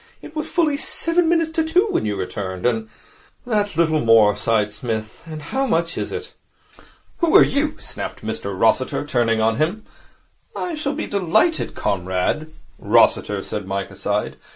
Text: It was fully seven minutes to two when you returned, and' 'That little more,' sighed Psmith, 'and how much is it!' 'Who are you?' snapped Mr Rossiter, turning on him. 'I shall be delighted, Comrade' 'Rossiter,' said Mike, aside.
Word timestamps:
It 0.19 0.35
was 0.35 0.47
fully 0.47 0.77
seven 0.77 1.29
minutes 1.29 1.51
to 1.51 1.63
two 1.63 1.87
when 1.91 2.07
you 2.07 2.15
returned, 2.15 2.65
and' 2.65 2.89
'That 3.45 3.77
little 3.77 3.99
more,' 3.99 4.35
sighed 4.35 4.71
Psmith, 4.71 5.21
'and 5.27 5.43
how 5.43 5.67
much 5.67 5.95
is 5.95 6.11
it!' 6.11 6.33
'Who 7.19 7.35
are 7.35 7.43
you?' 7.45 7.77
snapped 7.77 8.25
Mr 8.25 8.59
Rossiter, 8.59 9.05
turning 9.05 9.41
on 9.41 9.57
him. 9.57 9.83
'I 10.55 10.73
shall 10.73 10.95
be 10.95 11.05
delighted, 11.05 11.75
Comrade' 11.75 12.47
'Rossiter,' 12.79 13.43
said 13.43 13.67
Mike, 13.67 13.91
aside. 13.91 14.37